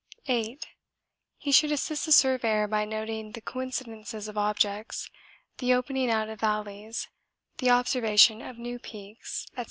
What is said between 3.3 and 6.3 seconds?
the coincidences of objects, the opening out